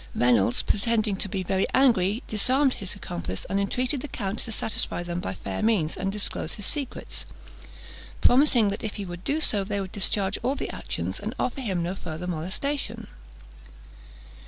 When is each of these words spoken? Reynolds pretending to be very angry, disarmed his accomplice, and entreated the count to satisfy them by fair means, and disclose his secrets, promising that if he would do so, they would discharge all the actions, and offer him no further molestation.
Reynolds 0.15 0.63
pretending 0.63 1.15
to 1.17 1.29
be 1.29 1.43
very 1.43 1.67
angry, 1.75 2.23
disarmed 2.25 2.73
his 2.73 2.95
accomplice, 2.95 3.45
and 3.45 3.59
entreated 3.59 4.01
the 4.01 4.07
count 4.07 4.39
to 4.39 4.51
satisfy 4.51 5.03
them 5.03 5.19
by 5.19 5.35
fair 5.35 5.61
means, 5.61 5.95
and 5.95 6.11
disclose 6.11 6.55
his 6.55 6.65
secrets, 6.65 7.23
promising 8.19 8.69
that 8.69 8.83
if 8.83 8.95
he 8.95 9.05
would 9.05 9.23
do 9.23 9.39
so, 9.39 9.63
they 9.63 9.79
would 9.79 9.91
discharge 9.91 10.39
all 10.41 10.55
the 10.55 10.71
actions, 10.71 11.19
and 11.19 11.35
offer 11.37 11.61
him 11.61 11.83
no 11.83 11.93
further 11.93 12.25
molestation. 12.25 13.09